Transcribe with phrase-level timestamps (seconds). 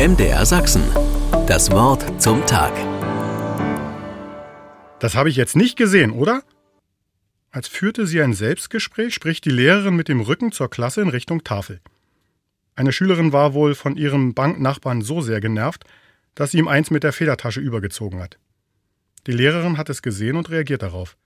[0.00, 0.82] MDR Sachsen.
[1.46, 2.72] Das Wort zum Tag.
[4.98, 6.42] Das habe ich jetzt nicht gesehen, oder?
[7.50, 11.44] Als führte sie ein Selbstgespräch, spricht die Lehrerin mit dem Rücken zur Klasse in Richtung
[11.44, 11.82] Tafel.
[12.76, 15.84] Eine Schülerin war wohl von ihrem Banknachbarn so sehr genervt,
[16.34, 18.38] dass sie ihm eins mit der Federtasche übergezogen hat.
[19.26, 21.18] Die Lehrerin hat es gesehen und reagiert darauf.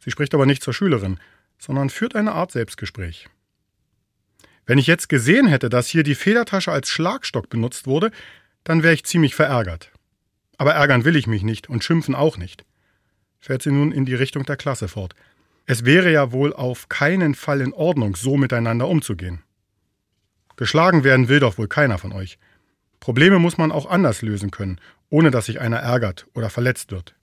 [0.00, 1.18] Sie spricht aber nicht zur Schülerin,
[1.58, 3.30] sondern führt eine Art Selbstgespräch.
[4.70, 8.12] Wenn ich jetzt gesehen hätte, dass hier die Federtasche als Schlagstock benutzt wurde,
[8.62, 9.90] dann wäre ich ziemlich verärgert.
[10.58, 12.64] Aber ärgern will ich mich nicht und schimpfen auch nicht.
[13.40, 15.16] Fährt sie nun in die Richtung der Klasse fort.
[15.66, 19.42] Es wäre ja wohl auf keinen Fall in Ordnung, so miteinander umzugehen.
[20.54, 22.38] Geschlagen werden will doch wohl keiner von euch.
[23.00, 27.16] Probleme muss man auch anders lösen können, ohne dass sich einer ärgert oder verletzt wird.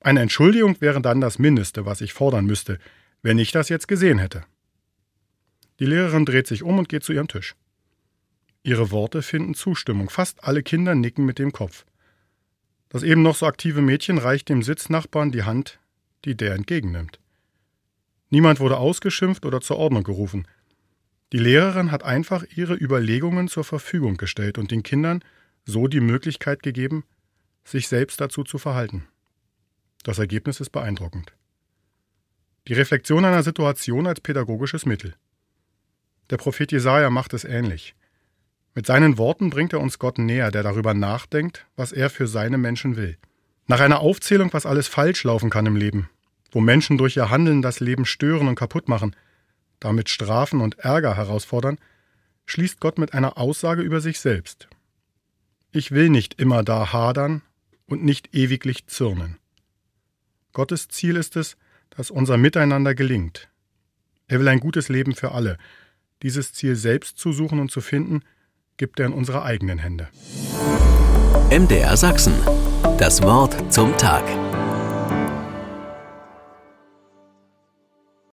[0.00, 2.80] Eine Entschuldigung wäre dann das Mindeste, was ich fordern müsste,
[3.22, 4.42] wenn ich das jetzt gesehen hätte.
[5.78, 7.54] Die Lehrerin dreht sich um und geht zu ihrem Tisch.
[8.62, 10.10] Ihre Worte finden Zustimmung.
[10.10, 11.84] Fast alle Kinder nicken mit dem Kopf.
[12.88, 15.78] Das eben noch so aktive Mädchen reicht dem Sitznachbarn die Hand,
[16.24, 17.20] die der entgegennimmt.
[18.30, 20.48] Niemand wurde ausgeschimpft oder zur Ordnung gerufen.
[21.32, 25.22] Die Lehrerin hat einfach ihre Überlegungen zur Verfügung gestellt und den Kindern
[25.64, 27.04] so die Möglichkeit gegeben,
[27.64, 29.06] sich selbst dazu zu verhalten.
[30.04, 31.32] Das Ergebnis ist beeindruckend.
[32.68, 35.14] Die Reflexion einer Situation als pädagogisches Mittel.
[36.30, 37.94] Der Prophet Jesaja macht es ähnlich.
[38.74, 42.58] Mit seinen Worten bringt er uns Gott näher, der darüber nachdenkt, was er für seine
[42.58, 43.16] Menschen will.
[43.66, 46.10] Nach einer Aufzählung, was alles falsch laufen kann im Leben,
[46.52, 49.16] wo Menschen durch ihr Handeln das Leben stören und kaputt machen,
[49.80, 51.78] damit Strafen und Ärger herausfordern,
[52.44, 54.68] schließt Gott mit einer Aussage über sich selbst.
[55.72, 57.42] Ich will nicht immer da hadern
[57.86, 59.38] und nicht ewiglich zürnen.
[60.52, 61.56] Gottes Ziel ist es,
[61.90, 63.48] dass unser Miteinander gelingt.
[64.28, 65.58] Er will ein gutes Leben für alle,
[66.22, 68.20] dieses Ziel selbst zu suchen und zu finden,
[68.76, 70.08] gibt er in unsere eigenen Hände.
[71.50, 72.34] MDR Sachsen.
[72.98, 74.24] Das Wort zum Tag.